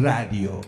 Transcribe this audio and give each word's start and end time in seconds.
Radio. 0.00 0.60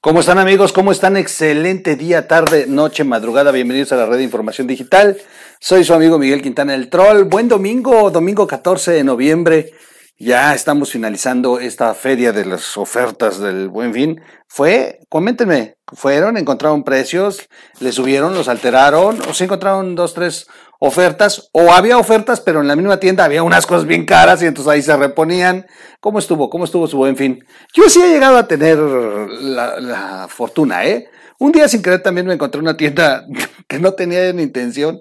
¿Cómo 0.00 0.20
están 0.20 0.38
amigos? 0.38 0.72
¿Cómo 0.72 0.92
están? 0.92 1.16
Excelente 1.16 1.96
día, 1.96 2.28
tarde, 2.28 2.66
noche, 2.68 3.02
madrugada. 3.02 3.50
Bienvenidos 3.50 3.90
a 3.90 3.96
la 3.96 4.06
red 4.06 4.18
de 4.18 4.22
información 4.22 4.68
digital. 4.68 5.16
Soy 5.58 5.82
su 5.82 5.92
amigo 5.92 6.16
Miguel 6.16 6.40
Quintana 6.40 6.76
el 6.76 6.88
Troll. 6.88 7.24
Buen 7.24 7.48
domingo, 7.48 8.12
domingo 8.12 8.46
14 8.46 8.92
de 8.92 9.02
noviembre. 9.02 9.72
Ya 10.18 10.54
estamos 10.54 10.90
finalizando 10.90 11.60
esta 11.60 11.92
feria 11.92 12.32
de 12.32 12.46
las 12.46 12.78
ofertas 12.78 13.38
del 13.38 13.68
Buen 13.68 13.92
Fin. 13.92 14.22
Fue, 14.48 15.00
coméntenme, 15.10 15.76
fueron, 15.92 16.38
encontraron 16.38 16.84
precios, 16.84 17.50
le 17.80 17.92
subieron, 17.92 18.34
los 18.34 18.48
alteraron, 18.48 19.20
o 19.28 19.34
se 19.34 19.44
encontraron 19.44 19.94
dos, 19.94 20.14
tres 20.14 20.46
ofertas, 20.78 21.50
o 21.52 21.70
había 21.70 21.98
ofertas, 21.98 22.40
pero 22.40 22.62
en 22.62 22.68
la 22.68 22.76
misma 22.76 22.98
tienda 22.98 23.26
había 23.26 23.42
unas 23.42 23.66
cosas 23.66 23.86
bien 23.86 24.06
caras 24.06 24.42
y 24.42 24.46
entonces 24.46 24.72
ahí 24.72 24.80
se 24.80 24.96
reponían. 24.96 25.66
¿Cómo 26.00 26.18
estuvo? 26.18 26.48
¿Cómo 26.48 26.64
estuvo 26.64 26.86
su 26.86 26.96
buen 26.96 27.18
fin? 27.18 27.44
Yo 27.74 27.90
sí 27.90 28.00
he 28.02 28.08
llegado 28.08 28.38
a 28.38 28.48
tener 28.48 28.78
la, 28.78 29.78
la 29.80 30.28
fortuna, 30.30 30.86
¿eh? 30.86 31.10
Un 31.38 31.52
día 31.52 31.68
sin 31.68 31.82
querer 31.82 32.02
también 32.02 32.26
me 32.26 32.34
encontré 32.34 32.60
una 32.60 32.76
tienda 32.76 33.26
que 33.68 33.78
no 33.78 33.92
tenía 33.94 34.32
ni 34.32 34.42
intención, 34.42 35.00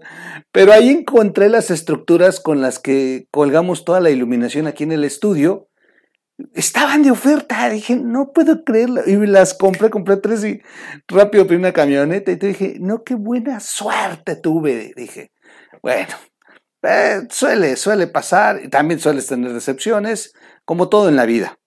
pero 0.52 0.74
ahí 0.74 0.90
encontré 0.90 1.50
las 1.50 1.72
estructuras 1.72 2.40
con 2.40 2.62
las 2.62 2.80
que 2.80 3.28
colgamos 3.32 3.86
toda 3.86 4.00
la 4.00 4.10
iluminación 4.10 4.68
aquí 4.68 4.84
en 4.84 4.92
el 4.92 5.04
estudio. 5.04 5.70
Estaban 6.54 7.04
de 7.04 7.12
oferta, 7.12 7.70
dije, 7.70 7.96
no 7.96 8.34
puedo 8.34 8.66
creerlo. 8.66 9.02
Y 9.06 9.16
las 9.26 9.54
compré, 9.54 9.90
compré 9.90 10.18
tres 10.18 10.44
y 10.44 10.62
rápido 11.08 11.48
pedí 11.48 11.58
una 11.58 11.72
camioneta 11.72 12.32
y 12.32 12.38
te 12.38 12.48
dije, 12.48 12.76
no, 12.80 13.04
qué 13.04 13.16
buena 13.16 13.62
suerte 13.62 14.36
tuve. 14.36 14.92
Dije, 14.98 15.32
bueno, 15.82 16.14
eh, 16.84 17.22
suele, 17.30 17.78
suele 17.78 18.08
pasar 18.08 18.62
y 18.64 18.70
también 18.70 19.00
sueles 19.00 19.28
tener 19.28 19.54
decepciones, 19.54 20.34
como 20.66 20.90
todo 20.90 21.10
en 21.10 21.16
la 21.16 21.26
vida. 21.26 21.58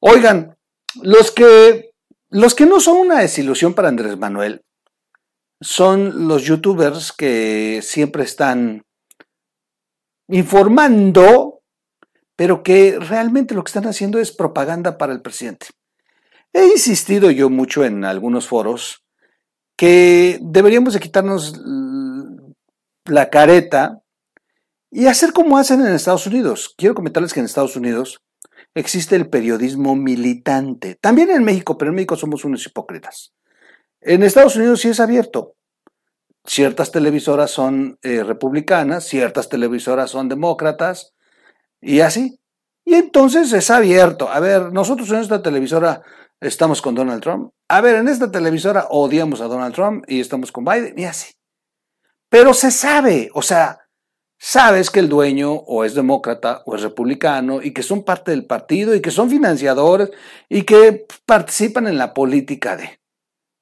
Oigan, 0.00 0.56
los 1.02 1.30
que, 1.30 1.87
los 2.30 2.54
que 2.54 2.66
no 2.66 2.80
son 2.80 2.96
una 2.98 3.20
desilusión 3.20 3.74
para 3.74 3.88
Andrés 3.88 4.18
Manuel 4.18 4.62
son 5.60 6.28
los 6.28 6.44
youtubers 6.44 7.12
que 7.12 7.80
siempre 7.82 8.22
están 8.22 8.84
informando, 10.28 11.62
pero 12.36 12.62
que 12.62 12.98
realmente 12.98 13.54
lo 13.54 13.64
que 13.64 13.70
están 13.70 13.86
haciendo 13.86 14.18
es 14.18 14.30
propaganda 14.30 14.98
para 14.98 15.12
el 15.12 15.22
presidente. 15.22 15.68
He 16.52 16.66
insistido 16.66 17.30
yo 17.30 17.50
mucho 17.50 17.84
en 17.84 18.04
algunos 18.04 18.46
foros 18.46 19.04
que 19.76 20.38
deberíamos 20.42 20.94
de 20.94 21.00
quitarnos 21.00 21.54
la 23.04 23.30
careta 23.30 24.02
y 24.90 25.06
hacer 25.06 25.32
como 25.32 25.58
hacen 25.58 25.80
en 25.80 25.94
Estados 25.94 26.26
Unidos. 26.26 26.74
Quiero 26.76 26.94
comentarles 26.94 27.32
que 27.32 27.40
en 27.40 27.46
Estados 27.46 27.76
Unidos 27.76 28.20
existe 28.78 29.16
el 29.16 29.28
periodismo 29.28 29.96
militante. 29.96 30.96
También 31.00 31.30
en 31.30 31.44
México, 31.44 31.76
pero 31.76 31.90
en 31.90 31.96
México 31.96 32.16
somos 32.16 32.44
unos 32.44 32.64
hipócritas. 32.66 33.34
En 34.00 34.22
Estados 34.22 34.56
Unidos 34.56 34.80
sí 34.80 34.88
es 34.88 35.00
abierto. 35.00 35.54
Ciertas 36.44 36.92
televisoras 36.92 37.50
son 37.50 37.98
eh, 38.02 38.22
republicanas, 38.22 39.04
ciertas 39.04 39.48
televisoras 39.48 40.10
son 40.10 40.28
demócratas 40.28 41.14
y 41.80 42.00
así. 42.00 42.40
Y 42.84 42.94
entonces 42.94 43.52
es 43.52 43.70
abierto. 43.70 44.30
A 44.30 44.40
ver, 44.40 44.72
nosotros 44.72 45.10
en 45.10 45.18
esta 45.18 45.42
televisora 45.42 46.02
estamos 46.40 46.80
con 46.80 46.94
Donald 46.94 47.22
Trump. 47.22 47.52
A 47.68 47.80
ver, 47.80 47.96
en 47.96 48.08
esta 48.08 48.30
televisora 48.30 48.86
odiamos 48.88 49.40
a 49.40 49.48
Donald 49.48 49.74
Trump 49.74 50.04
y 50.08 50.20
estamos 50.20 50.52
con 50.52 50.64
Biden 50.64 50.98
y 50.98 51.04
así. 51.04 51.34
Pero 52.30 52.54
se 52.54 52.70
sabe, 52.70 53.30
o 53.34 53.42
sea, 53.42 53.87
sabes 54.38 54.90
que 54.90 55.00
el 55.00 55.08
dueño 55.08 55.52
o 55.52 55.84
es 55.84 55.94
demócrata 55.94 56.62
o 56.64 56.76
es 56.76 56.82
republicano 56.82 57.60
y 57.60 57.72
que 57.72 57.82
son 57.82 58.04
parte 58.04 58.30
del 58.30 58.46
partido 58.46 58.94
y 58.94 59.00
que 59.00 59.10
son 59.10 59.28
financiadores 59.28 60.10
y 60.48 60.62
que 60.62 61.06
participan 61.26 61.86
en 61.88 61.98
la 61.98 62.14
política 62.14 62.76
de... 62.76 63.00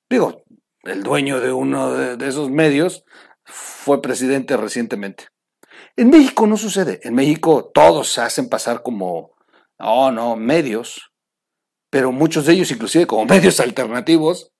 Digo, 0.08 0.42
el 0.84 1.02
dueño 1.02 1.40
de 1.40 1.52
uno 1.52 1.92
de, 1.92 2.28
esos 2.28 2.50
medios 2.50 3.04
fue 3.44 4.02
presidente 4.02 4.56
recientemente. 4.56 5.28
En 5.96 6.10
México 6.10 6.46
no 6.46 6.56
sucede. 6.56 7.00
En 7.02 7.14
México 7.14 7.70
todos 7.72 8.12
se 8.12 8.20
hacen 8.20 8.48
pasar 8.48 8.82
como, 8.82 9.34
no, 9.78 10.12
no, 10.12 10.36
medios, 10.36 11.10
pero 11.90 12.12
muchos 12.12 12.46
de 12.46 12.52
ellos 12.52 12.70
inclusive 12.70 13.06
como 13.06 13.24
medios 13.26 13.60
alternativos, 13.60 14.52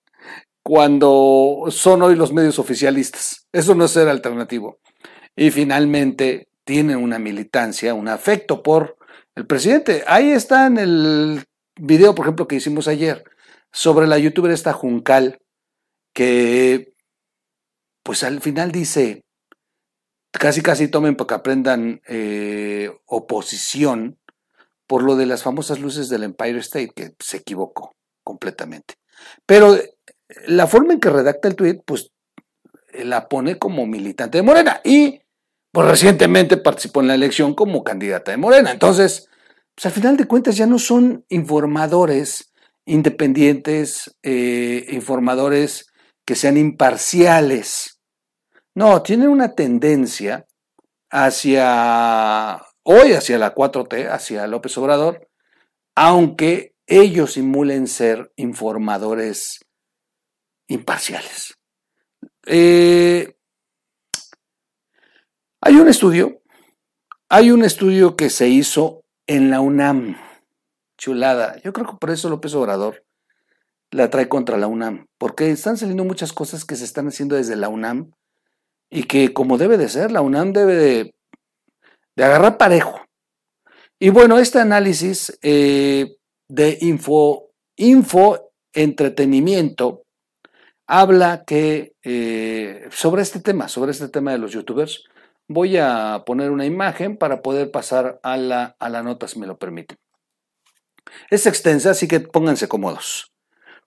cuando 0.65 1.67
son 1.69 2.03
hoy 2.03 2.17
los 2.17 2.33
medios 2.33 2.59
oficialistas. 2.59 3.47
Eso 3.53 3.75
no 3.75 3.85
es 3.85 3.93
ser 3.93 4.09
alternativo. 4.09 4.81
Y 5.37 5.51
finalmente 5.51 6.49
tienen 6.65 6.97
una 6.97 7.19
militancia, 7.19 7.95
un 7.95 8.09
afecto 8.09 8.63
por 8.63 8.97
el 9.35 9.47
presidente. 9.47 10.03
Ahí 10.07 10.31
está 10.31 10.67
en 10.67 10.79
el 10.79 11.45
video, 11.79 12.15
por 12.15 12.25
ejemplo, 12.25 12.49
que 12.49 12.57
hicimos 12.57 12.89
ayer 12.89 13.23
sobre 13.71 14.07
la 14.07 14.19
youtuber 14.19 14.51
esta 14.51 14.73
Juncal, 14.73 15.39
que 16.15 16.93
pues 18.03 18.23
al 18.23 18.41
final 18.41 18.73
dice, 18.73 19.25
casi 20.33 20.63
casi 20.63 20.89
tomen 20.89 21.17
para 21.17 21.29
que 21.29 21.35
aprendan 21.35 22.01
eh, 22.09 22.91
oposición 23.05 24.19
por 24.87 25.03
lo 25.03 25.17
de 25.17 25.27
las 25.27 25.43
famosas 25.43 25.81
luces 25.81 26.09
del 26.09 26.23
Empire 26.23 26.59
State, 26.61 26.93
que 26.95 27.15
se 27.19 27.39
equivocó 27.39 27.97
completamente. 28.23 28.95
Pero 29.45 29.77
la 30.47 30.67
forma 30.67 30.93
en 30.93 31.01
que 31.01 31.11
redacta 31.11 31.49
el 31.49 31.57
tweet, 31.57 31.83
pues 31.85 32.13
la 32.93 33.29
pone 33.29 33.59
como 33.59 33.87
militante 33.87 34.39
de 34.39 34.43
Morena 34.43 34.81
y 34.85 35.21
pues 35.77 35.89
recientemente 35.89 36.57
participó 36.57 37.03
en 37.03 37.09
la 37.09 37.15
elección 37.17 37.53
como 37.53 37.85
candidata 37.85 38.31
de 38.31 38.39
Morena. 38.39 38.71
Entonces, 38.71 39.29
pues 39.75 39.85
al 39.85 39.93
final 39.93 40.17
de 40.17 40.25
cuentas 40.25 40.57
ya 40.57 40.65
no 40.65 40.79
son 40.79 41.27
informadores 41.29 42.51
independientes, 42.87 44.17
eh, 44.23 44.87
informadores 44.89 45.93
que 46.25 46.35
sean 46.35 46.57
imparciales. 46.57 48.01
No, 48.75 49.03
tienen 49.03 49.29
una 49.29 49.55
tendencia 49.55 50.47
hacia, 51.11 52.63
hoy 52.83 53.13
hacia 53.13 53.37
la 53.37 53.55
4T, 53.55 54.09
hacia 54.09 54.47
López 54.47 54.79
Obrador, 54.79 55.29
aunque 55.95 56.75
ellos 56.87 57.35
simulen 57.35 57.87
ser 57.87 58.33
informadores 58.37 59.61
imparciales. 60.69 61.59
Eh, 62.47 63.36
hay 65.67 65.75
un 65.79 65.89
estudio, 65.89 66.41
hay 67.29 67.51
un 67.51 67.65
estudio 67.65 68.15
que 68.15 68.31
se 68.31 68.47
hizo 68.49 69.03
en 69.27 69.51
la 69.51 69.61
UNAM, 69.61 70.17
chulada. 70.97 71.61
Yo 71.61 71.73
creo 71.73 71.89
que 71.89 71.97
por 72.01 72.11
eso 72.11 72.31
López 72.31 72.55
Obrador 72.55 73.05
la 73.91 74.09
trae 74.09 74.29
contra 74.29 74.59
la 74.59 74.69
UNAM, 74.69 75.07
porque 75.19 75.51
están 75.51 75.77
saliendo 75.77 76.05
muchas 76.05 76.33
cosas 76.33 76.65
que 76.65 76.77
se 76.77 76.85
están 76.85 77.09
haciendo 77.09 77.35
desde 77.35 77.57
la 77.57 77.69
UNAM 77.69 78.13
y 78.91 79.05
que 79.05 79.33
como 79.33 79.59
debe 79.59 79.77
de 79.77 79.89
ser, 79.89 80.13
la 80.13 80.21
UNAM 80.21 80.53
debe 80.53 80.77
de, 80.77 81.15
agarrar 82.17 82.59
parejo. 82.59 83.01
Y 83.99 84.11
bueno, 84.11 84.39
este 84.39 84.61
análisis 84.61 85.37
eh, 85.43 86.15
de 86.47 86.79
info, 86.81 87.49
info 87.75 88.53
entretenimiento 88.73 90.05
habla 90.87 91.43
que 91.45 91.97
eh, 92.05 92.89
sobre 92.93 93.23
este 93.23 93.41
tema, 93.41 93.67
sobre 93.67 93.91
este 93.91 94.09
tema 94.09 94.31
de 94.31 94.39
los 94.39 94.53
youtubers, 94.53 95.03
voy 95.49 95.77
a 95.77 96.25
poner 96.27 96.51
una 96.51 96.67
imagen 96.67 97.17
para 97.17 97.43
poder 97.43 97.71
pasar 97.71 98.21
a 98.23 98.37
la, 98.37 98.77
a 98.79 99.03
nota, 99.03 99.29
si 99.29 99.39
me 99.39 99.47
lo 99.47 99.59
permiten. 99.59 99.99
Es 101.31 101.47
extensa, 101.47 101.91
así 101.91 102.09
que 102.09 102.21
pónganse 102.21 102.69
cómodos. 102.69 103.33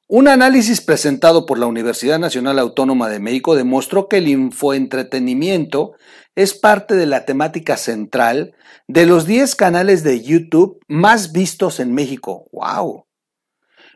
Un 0.07 0.27
análisis 0.27 0.81
presentado 0.81 1.45
por 1.45 1.59
la 1.59 1.67
Universidad 1.67 2.17
Nacional 2.17 2.57
Autónoma 2.57 3.09
de 3.09 3.19
México 3.19 3.55
demostró 3.55 4.07
que 4.07 4.17
el 4.17 4.27
infoentretenimiento 4.27 5.93
es 6.35 6.55
parte 6.55 6.95
de 6.95 7.05
la 7.05 7.25
temática 7.25 7.77
central 7.77 8.55
de 8.87 9.05
los 9.05 9.27
10 9.27 9.53
canales 9.55 10.03
de 10.03 10.21
YouTube 10.21 10.79
más 10.87 11.31
vistos 11.31 11.79
en 11.79 11.93
México. 11.93 12.47
¡Wow! 12.51 13.05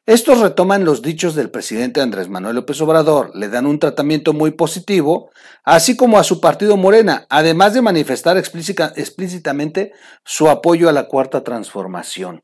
Estos 0.06 0.42
retoman 0.42 0.84
los 0.84 1.02
dichos 1.02 1.34
del 1.34 1.50
presidente 1.50 2.02
Andrés 2.02 2.28
Manuel 2.28 2.58
López 2.58 2.82
Obrador, 2.82 3.34
le 3.36 3.48
dan 3.48 3.66
un 3.66 3.80
tratamiento 3.80 4.34
muy 4.34 4.52
positivo, 4.52 5.32
así 5.64 5.96
como 5.96 6.20
a 6.20 6.26
su 6.26 6.42
partido 6.42 6.76
Morena, 6.76 7.26
además 7.30 7.74
de 7.74 7.82
manifestar 7.82 8.36
explícitamente 8.36 9.94
su 10.26 10.50
apoyo 10.50 10.90
a 10.90 10.92
la 10.92 11.08
cuarta 11.08 11.42
transformación. 11.42 12.44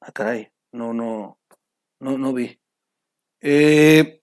Ah, 0.00 0.10
caray, 0.10 0.48
no, 0.72 0.92
no, 0.92 1.38
no, 2.00 2.18
no 2.18 2.32
vi. 2.32 2.58
Eh, 3.40 4.19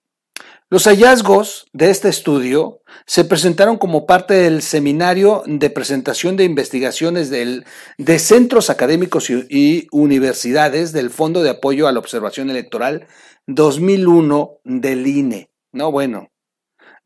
los 0.70 0.84
hallazgos 0.84 1.66
de 1.72 1.88
este 1.88 2.10
estudio 2.10 2.82
se 3.06 3.24
presentaron 3.24 3.78
como 3.78 4.04
parte 4.04 4.34
del 4.34 4.60
seminario 4.60 5.42
de 5.46 5.70
presentación 5.70 6.36
de 6.36 6.44
investigaciones 6.44 7.30
del, 7.30 7.64
de 7.96 8.18
centros 8.18 8.68
académicos 8.68 9.30
y, 9.30 9.88
universidades 9.92 10.92
del 10.92 11.08
Fondo 11.08 11.42
de 11.42 11.50
Apoyo 11.50 11.88
a 11.88 11.92
la 11.92 12.00
Observación 12.00 12.50
Electoral 12.50 13.06
2001 13.46 14.58
del 14.64 15.06
INE. 15.06 15.50
No, 15.72 15.90
bueno, 15.90 16.30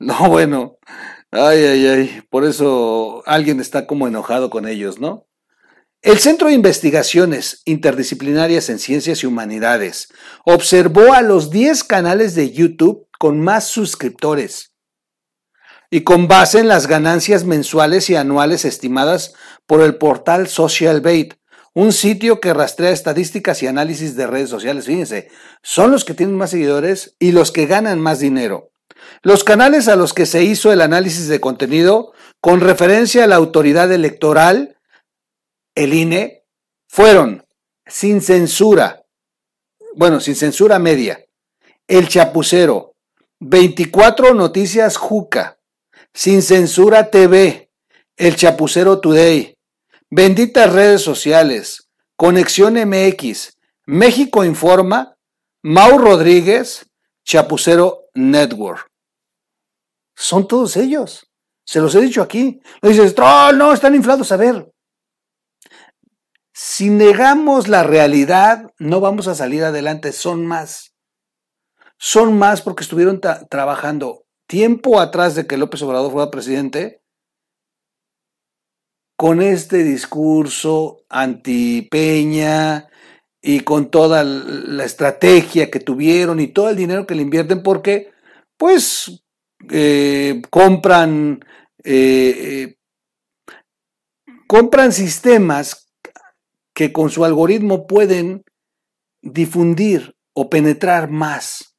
No, 0.01 0.29
bueno. 0.29 0.79
Ay, 1.31 1.65
ay, 1.65 1.87
ay. 1.87 2.23
Por 2.31 2.45
eso 2.45 3.23
alguien 3.27 3.61
está 3.61 3.87
como 3.87 4.09
enojado 4.09 4.51
con 4.51 4.67
ellos, 4.67 4.99
¿no? 4.99 5.29
El 6.03 6.19
Centro 6.19 6.49
de 6.49 6.55
Investigaciones 6.55 7.63
Interdisciplinarias 7.65 8.69
en 8.71 8.81
Ciencias 8.81 9.23
y 9.23 9.27
Humanidades 9.27 10.09
observó 10.45 11.13
a 11.13 11.23
los 11.23 11.51
10 11.51 11.85
canales 11.85 12.35
de 12.35 12.51
YouTube 12.51 13.07
con 13.23 13.41
más 13.41 13.69
suscriptores 13.69 14.73
y 15.93 16.01
con 16.01 16.27
base 16.27 16.59
en 16.59 16.67
las 16.67 16.89
ganancias 16.89 17.45
mensuales 17.45 18.11
y 18.11 18.17
anuales 18.17 18.65
estimadas 18.65 19.35
por 19.65 19.81
el 19.81 19.95
portal 19.95 20.49
SocialBait, 20.49 21.35
un 21.73 21.93
sitio 21.93 22.41
que 22.41 22.53
rastrea 22.53 22.91
estadísticas 22.91 23.63
y 23.63 23.69
análisis 23.69 24.17
de 24.17 24.27
redes 24.27 24.51
sociales. 24.51 24.87
Fíjense, 24.87 25.31
son 25.63 25.93
los 25.93 26.05
que 26.05 26.15
tienen 26.15 26.37
más 26.37 26.51
seguidores 26.51 27.15
y 27.21 27.31
los 27.31 27.53
que 27.53 27.67
ganan 27.67 28.01
más 28.01 28.19
dinero. 28.19 28.73
Los 29.23 29.45
canales 29.45 29.87
a 29.87 29.95
los 29.95 30.15
que 30.15 30.27
se 30.27 30.43
hizo 30.43 30.73
el 30.73 30.81
análisis 30.81 31.29
de 31.29 31.39
contenido 31.39 32.15
con 32.41 32.59
referencia 32.59 33.23
a 33.23 33.29
la 33.29 33.37
autoridad 33.37 33.93
electoral 33.93 34.79
el 35.77 35.95
INE 35.95 36.45
fueron 36.89 37.47
sin 37.87 38.21
censura, 38.21 39.05
bueno, 39.95 40.19
sin 40.19 40.35
censura 40.35 40.81
media, 40.81 41.25
El 41.87 42.09
Chapucero, 42.09 42.92
24 43.45 44.35
Noticias 44.35 44.97
Juca, 44.97 45.59
Sin 46.15 46.43
Censura 46.43 47.11
TV, 47.11 47.73
El 48.17 48.37
Chapucero 48.37 49.01
Today, 49.01 49.59
Benditas 50.11 50.73
Redes 50.73 51.03
Sociales, 51.03 51.91
Conexión 52.15 52.75
MX, 52.75 53.59
México 53.85 54.45
Informa, 54.45 55.17
Mau 55.61 55.99
Rodríguez, 55.99 56.87
Chapucero 57.25 58.05
Network. 58.15 58.87
Son 60.15 60.47
todos 60.47 60.77
ellos. 60.77 61.27
Se 61.65 61.81
los 61.81 61.97
he 61.97 62.01
dicho 62.01 62.23
aquí. 62.23 62.61
No 62.81 62.91
dices, 62.91 63.13
oh, 63.19 63.51
no, 63.53 63.73
están 63.73 63.97
inflados. 63.97 64.31
A 64.31 64.37
ver, 64.37 64.73
si 66.53 66.91
negamos 66.91 67.67
la 67.67 67.83
realidad, 67.83 68.73
no 68.79 69.01
vamos 69.01 69.27
a 69.27 69.35
salir 69.35 69.65
adelante. 69.65 70.13
Son 70.13 70.47
más. 70.47 70.92
Son 72.05 72.37
más 72.37 72.63
porque 72.63 72.83
estuvieron 72.83 73.21
trabajando 73.21 74.27
tiempo 74.49 74.99
atrás 74.99 75.37
de 75.37 75.47
que 75.47 75.57
López 75.57 75.83
Obrador 75.83 76.11
fuera 76.11 76.33
presidente 76.33 77.01
con 79.17 79.41
este 79.41 79.85
discurso 79.85 81.05
anti-Peña 81.09 82.89
y 83.41 83.61
con 83.61 83.89
toda 83.93 84.25
la 84.25 84.85
estrategia 84.85 85.71
que 85.71 85.79
tuvieron 85.79 86.41
y 86.41 86.49
todo 86.49 86.71
el 86.71 86.75
dinero 86.75 87.07
que 87.07 87.15
le 87.15 87.23
invierten 87.23 87.63
porque 87.63 88.11
pues 88.57 89.23
eh, 89.71 90.43
compran 90.51 91.45
eh, 91.85 92.35
eh, 92.67 92.79
compran 94.49 94.91
sistemas 94.91 95.89
que 96.75 96.93
con 96.93 97.11
su 97.11 97.25
algoritmo 97.25 97.87
pueden 97.87 98.45
difundir 99.21 100.17
o 100.33 100.51
penetrar 100.51 101.09
más 101.09 101.72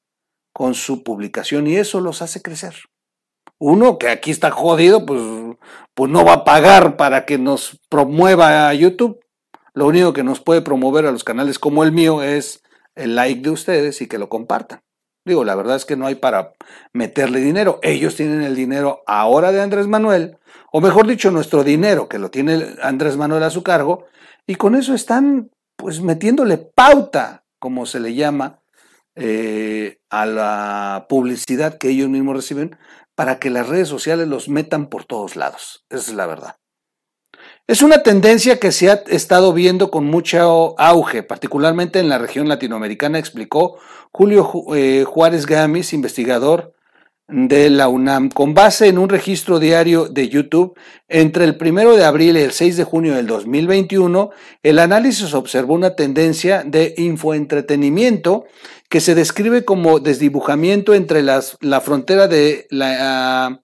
con 0.53 0.75
su 0.75 1.03
publicación 1.03 1.67
y 1.67 1.75
eso 1.75 1.99
los 1.99 2.21
hace 2.21 2.41
crecer. 2.41 2.75
Uno 3.59 3.97
que 3.97 4.09
aquí 4.09 4.31
está 4.31 4.51
jodido, 4.51 5.05
pues, 5.05 5.21
pues 5.93 6.11
no 6.11 6.23
va 6.23 6.33
a 6.33 6.43
pagar 6.43 6.95
para 6.95 7.25
que 7.25 7.37
nos 7.37 7.79
promueva 7.89 8.69
a 8.69 8.73
YouTube. 8.73 9.19
Lo 9.73 9.87
único 9.87 10.13
que 10.13 10.23
nos 10.23 10.39
puede 10.39 10.61
promover 10.61 11.05
a 11.05 11.11
los 11.11 11.23
canales 11.23 11.59
como 11.59 11.83
el 11.83 11.91
mío 11.91 12.21
es 12.21 12.61
el 12.95 13.15
like 13.15 13.41
de 13.41 13.49
ustedes 13.49 14.01
y 14.01 14.07
que 14.07 14.19
lo 14.19 14.29
compartan. 14.29 14.81
Digo, 15.25 15.45
la 15.45 15.55
verdad 15.55 15.77
es 15.77 15.85
que 15.85 15.95
no 15.95 16.05
hay 16.05 16.15
para 16.15 16.53
meterle 16.91 17.39
dinero. 17.39 17.79
Ellos 17.81 18.15
tienen 18.15 18.41
el 18.41 18.55
dinero 18.55 19.03
ahora 19.07 19.51
de 19.51 19.61
Andrés 19.61 19.87
Manuel, 19.87 20.37
o 20.71 20.81
mejor 20.81 21.07
dicho, 21.07 21.31
nuestro 21.31 21.63
dinero 21.63 22.09
que 22.09 22.19
lo 22.19 22.29
tiene 22.29 22.75
Andrés 22.81 23.15
Manuel 23.15 23.43
a 23.43 23.49
su 23.49 23.63
cargo, 23.63 24.05
y 24.45 24.55
con 24.55 24.75
eso 24.75 24.93
están 24.93 25.49
pues 25.77 26.01
metiéndole 26.01 26.57
pauta, 26.57 27.45
como 27.59 27.85
se 27.85 27.99
le 27.99 28.13
llama, 28.13 28.62
eh, 29.15 29.99
a 30.09 30.25
la 30.25 31.05
publicidad 31.09 31.77
que 31.77 31.89
ellos 31.89 32.09
mismos 32.09 32.35
reciben 32.35 32.77
para 33.15 33.39
que 33.39 33.49
las 33.49 33.67
redes 33.67 33.87
sociales 33.87 34.27
los 34.27 34.49
metan 34.49 34.87
por 34.87 35.05
todos 35.05 35.35
lados. 35.35 35.85
Esa 35.89 36.11
es 36.11 36.17
la 36.17 36.25
verdad. 36.25 36.55
Es 37.67 37.81
una 37.81 38.03
tendencia 38.03 38.59
que 38.59 38.71
se 38.71 38.91
ha 38.91 39.03
estado 39.07 39.53
viendo 39.53 39.89
con 39.89 40.05
mucho 40.05 40.77
auge, 40.79 41.23
particularmente 41.23 41.99
en 41.99 42.09
la 42.09 42.17
región 42.17 42.49
latinoamericana, 42.49 43.19
explicó 43.19 43.77
Julio 44.11 44.51
eh, 44.75 45.05
Juárez 45.05 45.45
Gamis, 45.45 45.93
investigador 45.93 46.73
de 47.27 47.69
la 47.69 47.87
UNAM, 47.87 48.29
con 48.29 48.53
base 48.53 48.87
en 48.87 48.97
un 48.97 49.07
registro 49.07 49.59
diario 49.59 50.07
de 50.07 50.27
YouTube, 50.27 50.77
entre 51.07 51.45
el 51.45 51.57
1 51.59 51.95
de 51.95 52.03
abril 52.03 52.35
y 52.35 52.41
el 52.41 52.51
6 52.51 52.75
de 52.75 52.83
junio 52.83 53.15
del 53.15 53.27
2021, 53.27 54.31
el 54.61 54.79
análisis 54.79 55.33
observó 55.33 55.73
una 55.73 55.95
tendencia 55.95 56.63
de 56.65 56.93
infoentretenimiento 56.97 58.45
que 58.93 59.01
se 59.01 59.15
describe 59.15 59.65
como 59.65 59.99
desdibujamiento 59.99 60.93
entre 60.93 61.23
las, 61.23 61.57
la 61.61 61.81
frontera 61.81 62.27
de 62.27 62.67
la, 62.69 63.63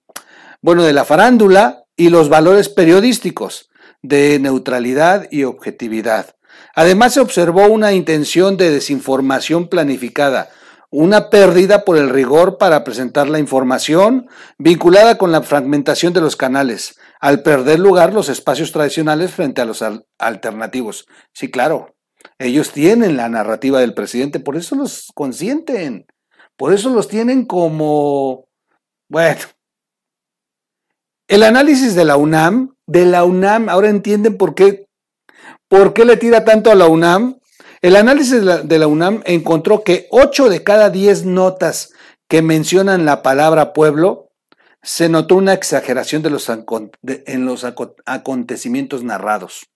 bueno, 0.60 0.82
de 0.82 0.92
la 0.92 1.04
farándula 1.04 1.84
y 1.94 2.08
los 2.08 2.28
valores 2.28 2.68
periodísticos 2.68 3.70
de 4.02 4.40
neutralidad 4.40 5.28
y 5.30 5.44
objetividad. 5.44 6.34
Además, 6.74 7.14
se 7.14 7.20
observó 7.20 7.68
una 7.68 7.92
intención 7.92 8.56
de 8.56 8.72
desinformación 8.72 9.68
planificada, 9.68 10.50
una 10.90 11.30
pérdida 11.30 11.84
por 11.84 11.96
el 11.96 12.10
rigor 12.10 12.58
para 12.58 12.82
presentar 12.82 13.28
la 13.28 13.38
información 13.38 14.28
vinculada 14.58 15.16
con 15.16 15.30
la 15.30 15.42
fragmentación 15.42 16.12
de 16.12 16.22
los 16.22 16.34
canales, 16.34 16.98
al 17.20 17.44
perder 17.44 17.78
lugar 17.78 18.12
los 18.12 18.28
espacios 18.28 18.72
tradicionales 18.72 19.30
frente 19.30 19.60
a 19.60 19.64
los 19.64 19.84
alternativos. 20.18 21.06
Sí, 21.32 21.52
claro, 21.52 21.94
ellos 22.38 22.72
tienen 22.72 23.16
la 23.16 23.28
narrativa 23.28 23.80
del 23.80 23.94
presidente, 23.94 24.40
por 24.40 24.56
eso 24.56 24.76
los 24.76 25.10
consienten, 25.14 26.06
por 26.56 26.72
eso 26.72 26.90
los 26.90 27.08
tienen 27.08 27.46
como, 27.46 28.48
bueno, 29.08 29.40
el 31.28 31.42
análisis 31.42 31.94
de 31.94 32.04
la 32.04 32.16
UNAM, 32.16 32.74
de 32.86 33.06
la 33.06 33.24
UNAM, 33.24 33.68
ahora 33.68 33.88
entienden 33.88 34.36
por 34.36 34.54
qué, 34.54 34.88
por 35.68 35.92
qué 35.94 36.04
le 36.04 36.16
tira 36.16 36.44
tanto 36.44 36.70
a 36.70 36.74
la 36.74 36.88
UNAM, 36.88 37.40
el 37.82 37.96
análisis 37.96 38.44
de 38.44 38.78
la, 38.78 38.86
UNAM 38.86 39.22
encontró 39.24 39.84
que 39.84 40.06
8 40.10 40.50
de 40.50 40.62
cada 40.62 40.90
10 40.90 41.24
notas 41.24 41.92
que 42.28 42.42
mencionan 42.42 43.06
la 43.06 43.22
palabra 43.22 43.72
pueblo 43.72 44.32
se 44.82 45.08
notó 45.08 45.36
una 45.36 45.54
exageración 45.54 46.22
de 46.22 46.30
los, 46.30 46.50
en 46.50 47.44
los 47.46 47.64
acontecimientos 47.64 49.02
narrados. 49.02 49.66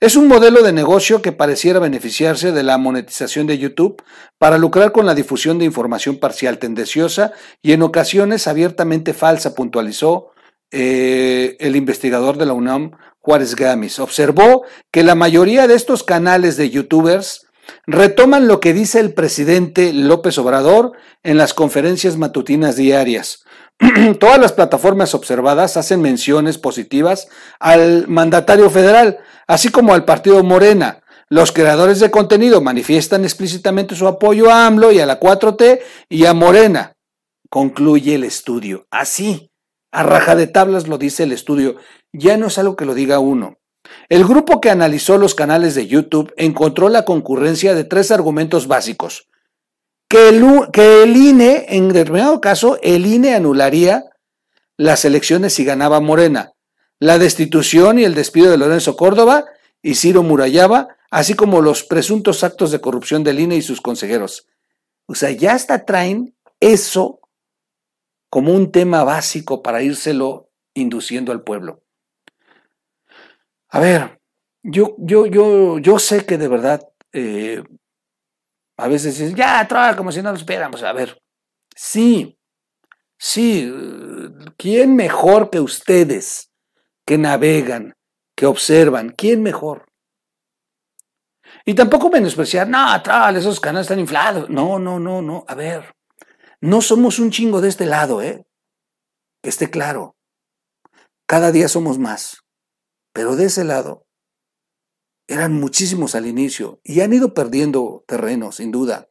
Es 0.00 0.16
un 0.16 0.28
modelo 0.28 0.62
de 0.62 0.72
negocio 0.72 1.20
que 1.20 1.30
pareciera 1.30 1.78
beneficiarse 1.78 2.52
de 2.52 2.62
la 2.62 2.78
monetización 2.78 3.46
de 3.46 3.58
YouTube 3.58 4.02
para 4.38 4.56
lucrar 4.56 4.92
con 4.92 5.04
la 5.04 5.14
difusión 5.14 5.58
de 5.58 5.66
información 5.66 6.16
parcial 6.16 6.58
tendenciosa 6.58 7.32
y 7.60 7.72
en 7.72 7.82
ocasiones 7.82 8.46
abiertamente 8.46 9.12
falsa, 9.12 9.54
puntualizó 9.54 10.30
eh, 10.70 11.58
el 11.60 11.76
investigador 11.76 12.38
de 12.38 12.46
la 12.46 12.54
UNAM, 12.54 12.92
Juárez 13.18 13.54
Gamis. 13.54 13.98
Observó 13.98 14.62
que 14.90 15.04
la 15.04 15.14
mayoría 15.14 15.68
de 15.68 15.74
estos 15.74 16.02
canales 16.02 16.56
de 16.56 16.70
youtubers 16.70 17.46
retoman 17.86 18.48
lo 18.48 18.58
que 18.58 18.72
dice 18.72 19.00
el 19.00 19.12
presidente 19.12 19.92
López 19.92 20.38
Obrador 20.38 20.92
en 21.22 21.36
las 21.36 21.52
conferencias 21.52 22.16
matutinas 22.16 22.76
diarias. 22.76 23.44
Todas 24.20 24.38
las 24.38 24.52
plataformas 24.52 25.14
observadas 25.14 25.76
hacen 25.76 26.02
menciones 26.02 26.58
positivas 26.58 27.28
al 27.58 28.06
mandatario 28.08 28.68
federal, 28.70 29.18
así 29.46 29.70
como 29.70 29.94
al 29.94 30.04
partido 30.04 30.42
Morena. 30.42 31.02
Los 31.28 31.52
creadores 31.52 32.00
de 32.00 32.10
contenido 32.10 32.60
manifiestan 32.60 33.24
explícitamente 33.24 33.94
su 33.94 34.06
apoyo 34.06 34.50
a 34.50 34.66
AMLO 34.66 34.92
y 34.92 35.00
a 35.00 35.06
la 35.06 35.20
4T 35.20 35.80
y 36.08 36.26
a 36.26 36.34
Morena. 36.34 36.94
Concluye 37.48 38.16
el 38.16 38.24
estudio. 38.24 38.86
Así, 38.90 39.50
a 39.92 40.02
raja 40.02 40.34
de 40.34 40.46
tablas 40.46 40.86
lo 40.86 40.98
dice 40.98 41.22
el 41.22 41.32
estudio, 41.32 41.76
ya 42.12 42.36
no 42.36 42.48
es 42.48 42.58
algo 42.58 42.76
que 42.76 42.84
lo 42.84 42.94
diga 42.94 43.18
uno. 43.18 43.58
El 44.08 44.24
grupo 44.24 44.60
que 44.60 44.70
analizó 44.70 45.16
los 45.18 45.34
canales 45.34 45.74
de 45.74 45.86
YouTube 45.86 46.34
encontró 46.36 46.88
la 46.88 47.04
concurrencia 47.04 47.74
de 47.74 47.84
tres 47.84 48.10
argumentos 48.10 48.66
básicos. 48.66 49.29
Que 50.10 50.28
el, 50.28 50.44
que 50.72 51.04
el 51.04 51.16
INE, 51.16 51.66
en 51.68 51.88
determinado 51.88 52.40
caso, 52.40 52.80
el 52.82 53.06
INE 53.06 53.32
anularía 53.32 54.10
las 54.76 55.04
elecciones 55.04 55.54
si 55.54 55.64
ganaba 55.64 56.00
Morena, 56.00 56.52
la 56.98 57.18
destitución 57.18 58.00
y 58.00 58.04
el 58.04 58.16
despido 58.16 58.50
de 58.50 58.58
Lorenzo 58.58 58.96
Córdoba 58.96 59.44
y 59.82 59.94
Ciro 59.94 60.24
Murayaba, 60.24 60.88
así 61.10 61.34
como 61.34 61.62
los 61.62 61.84
presuntos 61.84 62.42
actos 62.42 62.72
de 62.72 62.80
corrupción 62.80 63.22
del 63.22 63.38
INE 63.38 63.54
y 63.54 63.62
sus 63.62 63.80
consejeros. 63.80 64.48
O 65.06 65.14
sea, 65.14 65.30
ya 65.30 65.52
hasta 65.52 65.84
traen 65.84 66.34
eso 66.58 67.20
como 68.30 68.52
un 68.52 68.72
tema 68.72 69.04
básico 69.04 69.62
para 69.62 69.82
írselo 69.82 70.50
induciendo 70.74 71.30
al 71.30 71.44
pueblo. 71.44 71.84
A 73.68 73.78
ver, 73.78 74.20
yo, 74.64 74.96
yo, 74.98 75.26
yo, 75.26 75.78
yo 75.78 75.98
sé 76.00 76.26
que 76.26 76.36
de 76.36 76.48
verdad 76.48 76.88
eh, 77.12 77.62
a 78.80 78.88
veces 78.88 79.18
dicen, 79.18 79.36
ya, 79.36 79.66
traga 79.68 79.96
como 79.96 80.12
si 80.12 80.22
no 80.22 80.30
lo 80.30 80.36
esperamos. 80.36 80.82
A 80.82 80.92
ver, 80.92 81.20
sí, 81.74 82.40
Sí, 83.22 83.70
¿quién 84.56 84.96
mejor 84.96 85.50
que 85.50 85.60
ustedes 85.60 86.50
que 87.06 87.18
navegan, 87.18 87.92
que 88.34 88.46
observan? 88.46 89.10
¿Quién 89.10 89.42
mejor? 89.42 89.84
Y 91.66 91.74
tampoco 91.74 92.08
menospreciar, 92.08 92.66
no, 92.66 93.02
tal, 93.02 93.36
esos 93.36 93.60
canales 93.60 93.84
están 93.84 93.98
inflados. 93.98 94.48
No, 94.48 94.78
no, 94.78 94.98
no, 94.98 95.20
no. 95.20 95.44
A 95.48 95.54
ver, 95.54 95.94
no 96.62 96.80
somos 96.80 97.18
un 97.18 97.30
chingo 97.30 97.60
de 97.60 97.68
este 97.68 97.84
lado, 97.84 98.22
¿eh? 98.22 98.46
Que 99.42 99.50
esté 99.50 99.68
claro. 99.68 100.16
Cada 101.26 101.52
día 101.52 101.68
somos 101.68 101.98
más. 101.98 102.38
Pero 103.12 103.36
de 103.36 103.44
ese 103.44 103.64
lado, 103.64 104.06
eran 105.30 105.52
muchísimos 105.52 106.16
al 106.16 106.26
inicio 106.26 106.80
y 106.82 107.00
han 107.00 107.12
ido 107.12 107.34
perdiendo 107.34 108.04
terreno, 108.08 108.50
sin 108.50 108.72
duda. 108.72 109.08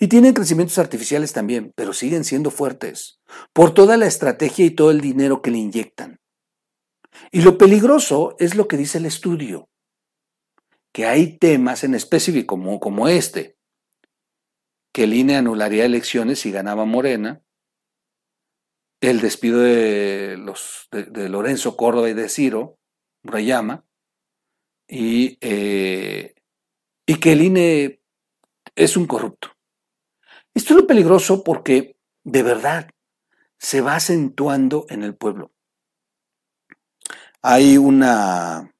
Y 0.00 0.08
tienen 0.08 0.34
crecimientos 0.34 0.78
artificiales 0.78 1.32
también, 1.32 1.72
pero 1.76 1.92
siguen 1.92 2.24
siendo 2.24 2.50
fuertes 2.50 3.20
por 3.52 3.72
toda 3.72 3.96
la 3.96 4.06
estrategia 4.06 4.64
y 4.64 4.70
todo 4.70 4.90
el 4.90 5.00
dinero 5.00 5.40
que 5.40 5.52
le 5.52 5.58
inyectan. 5.58 6.20
Y 7.30 7.42
lo 7.42 7.56
peligroso 7.56 8.34
es 8.40 8.56
lo 8.56 8.66
que 8.66 8.76
dice 8.76 8.98
el 8.98 9.06
estudio, 9.06 9.68
que 10.92 11.06
hay 11.06 11.38
temas 11.38 11.84
en 11.84 11.94
específico 11.94 12.58
como, 12.80 13.08
este, 13.08 13.56
que 14.92 15.04
el 15.04 15.14
INE 15.14 15.36
anularía 15.36 15.84
elecciones 15.84 16.40
si 16.40 16.50
ganaba 16.50 16.84
Morena, 16.84 17.42
el 19.00 19.20
despido 19.20 19.60
de, 19.60 20.36
los, 20.36 20.88
de, 20.90 21.28
Lorenzo 21.28 21.76
Córdoba 21.76 22.10
y 22.10 22.14
de 22.14 22.28
Ciro 22.28 22.78
Rayama, 23.22 23.84
y, 24.88 25.38
eh, 25.40 26.34
y 27.06 27.20
que 27.20 27.32
el 27.32 27.42
INE 27.42 28.00
es 28.74 28.96
un 28.96 29.06
corrupto. 29.06 29.50
Esto 30.54 30.74
es 30.74 30.80
lo 30.80 30.86
peligroso 30.86 31.44
porque 31.44 31.96
de 32.24 32.42
verdad 32.42 32.90
se 33.58 33.80
va 33.80 33.96
acentuando 33.96 34.86
en 34.88 35.02
el 35.02 35.14
pueblo. 35.14 35.52
Hay 37.42 37.76
una 37.76 38.72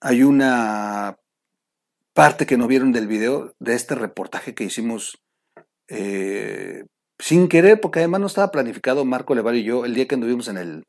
hay 0.00 0.22
una 0.22 1.18
parte 2.12 2.46
que 2.46 2.56
no 2.56 2.66
vieron 2.66 2.92
del 2.92 3.06
video 3.06 3.54
de 3.58 3.74
este 3.74 3.94
reportaje 3.94 4.54
que 4.54 4.64
hicimos 4.64 5.22
eh, 5.88 6.84
sin 7.18 7.48
querer, 7.48 7.80
porque 7.80 8.00
además 8.00 8.20
no 8.20 8.26
estaba 8.26 8.50
planificado 8.50 9.04
Marco 9.04 9.34
Levar 9.34 9.54
y 9.54 9.64
yo 9.64 9.84
el 9.84 9.94
día 9.94 10.06
que 10.06 10.14
anduvimos 10.14 10.48
en 10.48 10.58
el 10.58 10.84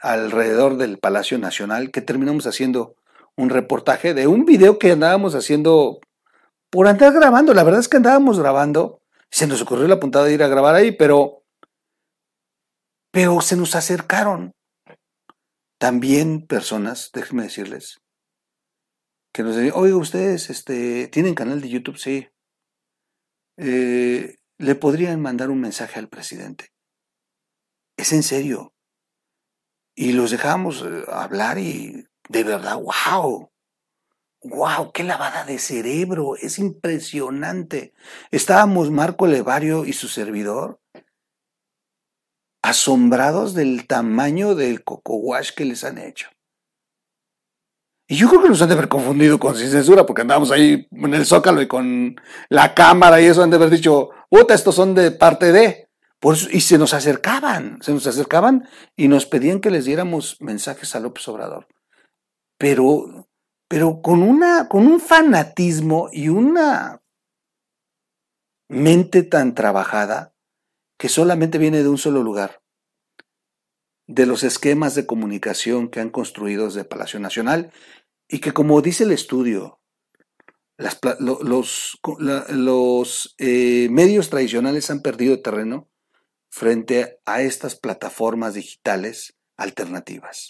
alrededor 0.00 0.76
del 0.76 0.98
Palacio 0.98 1.38
Nacional, 1.38 1.90
que 1.90 2.00
terminamos 2.00 2.46
haciendo 2.46 2.96
un 3.36 3.50
reportaje 3.50 4.14
de 4.14 4.26
un 4.26 4.44
video 4.44 4.78
que 4.78 4.92
andábamos 4.92 5.34
haciendo 5.34 6.00
por 6.70 6.88
andar 6.88 7.12
grabando. 7.12 7.54
La 7.54 7.64
verdad 7.64 7.80
es 7.80 7.88
que 7.88 7.96
andábamos 7.96 8.38
grabando. 8.38 9.00
Se 9.30 9.46
nos 9.46 9.62
ocurrió 9.62 9.86
la 9.88 10.00
puntada 10.00 10.24
de 10.24 10.34
ir 10.34 10.42
a 10.42 10.48
grabar 10.48 10.74
ahí, 10.74 10.92
pero, 10.92 11.44
pero 13.12 13.40
se 13.40 13.56
nos 13.56 13.74
acercaron 13.74 14.52
también 15.78 16.46
personas, 16.46 17.10
déjenme 17.12 17.44
decirles, 17.44 18.00
que 19.32 19.42
nos 19.42 19.54
decían, 19.54 19.74
oiga, 19.76 19.96
ustedes 19.96 20.50
este, 20.50 21.08
tienen 21.08 21.34
canal 21.34 21.60
de 21.60 21.68
YouTube, 21.68 21.98
sí. 21.98 22.28
Eh, 23.56 24.36
le 24.58 24.74
podrían 24.74 25.20
mandar 25.20 25.50
un 25.50 25.60
mensaje 25.60 25.98
al 25.98 26.08
presidente. 26.08 26.72
Es 27.96 28.12
en 28.12 28.22
serio. 28.22 28.72
Y 30.00 30.12
los 30.12 30.30
dejamos 30.30 30.84
eh, 30.86 31.02
hablar 31.08 31.58
y 31.58 32.06
de 32.28 32.44
verdad, 32.44 32.76
wow. 32.76 33.50
¡Wow! 34.44 34.92
¡Qué 34.92 35.02
lavada 35.02 35.44
de 35.44 35.58
cerebro! 35.58 36.36
Es 36.36 36.60
impresionante. 36.60 37.94
Estábamos 38.30 38.92
Marco 38.92 39.26
Levario 39.26 39.84
y 39.84 39.92
su 39.92 40.06
servidor 40.06 40.80
asombrados 42.62 43.54
del 43.54 43.88
tamaño 43.88 44.54
del 44.54 44.84
coco 44.84 45.16
wash 45.16 45.50
que 45.50 45.64
les 45.64 45.82
han 45.82 45.98
hecho. 45.98 46.28
Y 48.06 48.14
yo 48.14 48.28
creo 48.28 48.40
que 48.40 48.50
nos 48.50 48.62
han 48.62 48.68
de 48.68 48.74
haber 48.74 48.88
confundido 48.88 49.40
con 49.40 49.56
sin 49.56 49.68
censura, 49.68 50.06
porque 50.06 50.22
andábamos 50.22 50.52
ahí 50.52 50.86
en 50.92 51.12
el 51.12 51.26
zócalo 51.26 51.60
y 51.60 51.66
con 51.66 52.14
la 52.48 52.72
cámara 52.72 53.20
y 53.20 53.24
eso 53.24 53.42
han 53.42 53.50
de 53.50 53.56
haber 53.56 53.70
dicho, 53.70 54.10
puta, 54.30 54.54
estos 54.54 54.76
son 54.76 54.94
de 54.94 55.10
parte 55.10 55.50
de. 55.50 55.87
Y 56.50 56.60
se 56.62 56.78
nos 56.78 56.94
acercaban, 56.94 57.78
se 57.80 57.92
nos 57.92 58.06
acercaban 58.06 58.68
y 58.96 59.08
nos 59.08 59.26
pedían 59.26 59.60
que 59.60 59.70
les 59.70 59.84
diéramos 59.84 60.36
mensajes 60.40 60.94
a 60.96 61.00
López 61.00 61.28
Obrador. 61.28 61.68
Pero 62.58 63.28
pero 63.68 64.00
con, 64.00 64.22
una, 64.22 64.68
con 64.68 64.86
un 64.86 64.98
fanatismo 64.98 66.08
y 66.10 66.30
una 66.30 67.02
mente 68.68 69.22
tan 69.22 69.54
trabajada 69.54 70.34
que 70.98 71.10
solamente 71.10 71.58
viene 71.58 71.82
de 71.82 71.88
un 71.88 71.98
solo 71.98 72.22
lugar, 72.22 72.62
de 74.06 74.24
los 74.24 74.42
esquemas 74.42 74.94
de 74.94 75.06
comunicación 75.06 75.90
que 75.90 76.00
han 76.00 76.08
construido 76.08 76.64
desde 76.64 76.84
Palacio 76.84 77.20
Nacional 77.20 77.70
y 78.26 78.40
que 78.40 78.52
como 78.52 78.80
dice 78.80 79.04
el 79.04 79.12
estudio, 79.12 79.80
los, 81.20 81.98
los 82.48 83.34
eh, 83.36 83.88
medios 83.90 84.30
tradicionales 84.30 84.90
han 84.90 85.02
perdido 85.02 85.42
terreno 85.42 85.90
frente 86.50 87.20
a 87.24 87.42
estas 87.42 87.78
plataformas 87.78 88.54
digitales 88.54 89.36
alternativas. 89.56 90.48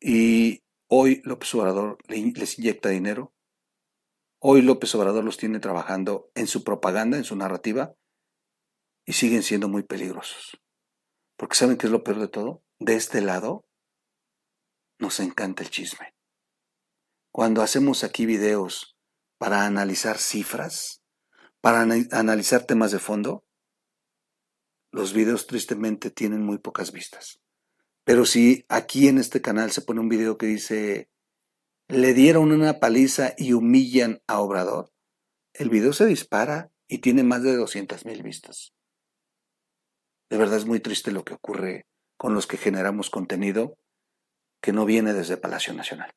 Y 0.00 0.64
Hoy 0.88 1.22
López 1.24 1.52
Obrador 1.54 1.98
les 2.08 2.58
inyecta 2.58 2.90
dinero. 2.90 3.34
Hoy 4.38 4.60
López 4.60 4.94
Obrador 4.94 5.24
los 5.24 5.38
tiene 5.38 5.58
trabajando 5.58 6.30
en 6.34 6.46
su 6.46 6.62
propaganda, 6.62 7.16
en 7.16 7.24
su 7.24 7.34
narrativa, 7.36 7.94
y 9.06 9.14
siguen 9.14 9.42
siendo 9.42 9.68
muy 9.68 9.82
peligrosos. 9.82 10.60
Porque 11.36 11.56
¿saben 11.56 11.78
qué 11.78 11.86
es 11.86 11.92
lo 11.92 12.04
peor 12.04 12.20
de 12.20 12.28
todo? 12.28 12.62
De 12.78 12.94
este 12.94 13.22
lado 13.22 13.66
nos 14.98 15.20
encanta 15.20 15.62
el 15.62 15.70
chisme. 15.70 16.14
Cuando 17.32 17.62
hacemos 17.62 18.04
aquí 18.04 18.26
videos 18.26 18.96
para 19.38 19.64
analizar 19.64 20.18
cifras, 20.18 21.02
para 21.60 21.80
analizar 21.80 22.66
temas 22.66 22.92
de 22.92 22.98
fondo, 22.98 23.44
los 24.94 25.12
videos 25.12 25.48
tristemente 25.48 26.12
tienen 26.12 26.44
muy 26.44 26.58
pocas 26.58 26.92
vistas. 26.92 27.40
Pero 28.04 28.24
si 28.24 28.64
aquí 28.68 29.08
en 29.08 29.18
este 29.18 29.42
canal 29.42 29.72
se 29.72 29.80
pone 29.80 29.98
un 29.98 30.08
video 30.08 30.38
que 30.38 30.46
dice, 30.46 31.08
le 31.88 32.14
dieron 32.14 32.52
una 32.52 32.78
paliza 32.78 33.34
y 33.36 33.54
humillan 33.54 34.22
a 34.28 34.40
Obrador, 34.40 34.92
el 35.52 35.68
video 35.68 35.92
se 35.92 36.06
dispara 36.06 36.70
y 36.86 36.98
tiene 36.98 37.24
más 37.24 37.42
de 37.42 37.56
200 37.56 38.04
mil 38.04 38.22
vistas. 38.22 38.72
De 40.30 40.36
verdad 40.36 40.58
es 40.58 40.64
muy 40.64 40.78
triste 40.78 41.10
lo 41.10 41.24
que 41.24 41.34
ocurre 41.34 41.86
con 42.16 42.34
los 42.34 42.46
que 42.46 42.56
generamos 42.56 43.10
contenido 43.10 43.76
que 44.60 44.72
no 44.72 44.84
viene 44.84 45.12
desde 45.12 45.36
Palacio 45.36 45.74
Nacional. 45.74 46.12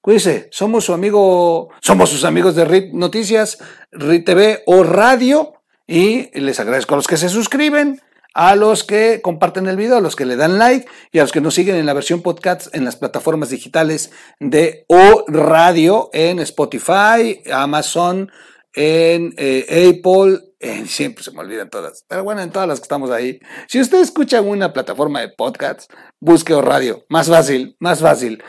Cuídense, 0.00 0.48
somos 0.52 0.84
su 0.84 0.92
amigo, 0.92 1.70
somos 1.80 2.10
sus 2.10 2.22
amigos 2.22 2.54
de 2.54 2.64
RIT 2.64 2.92
Noticias, 2.92 3.58
RIT 3.90 4.24
TV 4.24 4.62
o 4.66 4.84
Radio 4.84 5.54
y 5.84 6.30
les 6.38 6.60
agradezco 6.60 6.94
a 6.94 6.98
los 6.98 7.08
que 7.08 7.16
se 7.16 7.28
suscriben 7.28 8.00
a 8.34 8.54
los 8.56 8.84
que 8.84 9.20
comparten 9.22 9.66
el 9.66 9.76
video, 9.76 9.96
a 9.96 10.00
los 10.00 10.16
que 10.16 10.26
le 10.26 10.36
dan 10.36 10.58
like 10.58 10.86
y 11.12 11.18
a 11.18 11.22
los 11.22 11.32
que 11.32 11.40
nos 11.40 11.54
siguen 11.54 11.76
en 11.76 11.86
la 11.86 11.94
versión 11.94 12.22
podcast 12.22 12.74
en 12.74 12.84
las 12.84 12.96
plataformas 12.96 13.50
digitales 13.50 14.12
de 14.38 14.84
O 14.88 15.24
Radio, 15.26 16.10
en 16.12 16.38
Spotify, 16.40 17.42
Amazon, 17.52 18.30
en 18.74 19.34
eh, 19.36 19.90
Apple, 19.90 20.54
en, 20.60 20.86
siempre 20.86 21.24
se 21.24 21.32
me 21.32 21.40
olvidan 21.40 21.70
todas, 21.70 22.04
pero 22.08 22.24
bueno, 22.24 22.42
en 22.42 22.50
todas 22.50 22.68
las 22.68 22.78
que 22.80 22.84
estamos 22.84 23.10
ahí. 23.10 23.40
Si 23.68 23.80
usted 23.80 24.00
escucha 24.00 24.40
una 24.40 24.72
plataforma 24.72 25.20
de 25.20 25.30
podcast, 25.30 25.92
busque 26.20 26.54
O 26.54 26.62
Radio, 26.62 27.04
más 27.08 27.28
fácil, 27.28 27.76
más 27.80 28.00
fácil. 28.00 28.42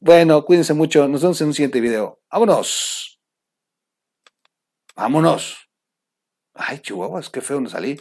Bueno, 0.00 0.44
cuídense 0.44 0.74
mucho, 0.74 1.08
nos 1.08 1.22
vemos 1.22 1.40
en 1.40 1.48
un 1.48 1.54
siguiente 1.54 1.80
video. 1.80 2.20
Vámonos. 2.30 3.20
Vámonos. 4.96 5.68
Ay, 6.54 6.80
chihuahuas, 6.80 7.30
qué 7.30 7.40
feo 7.40 7.60
nos 7.60 7.72
salí. 7.72 8.00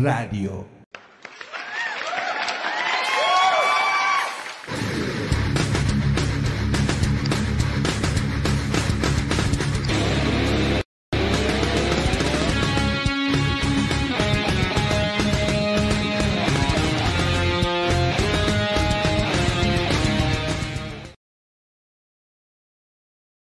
Radio. 0.00 0.79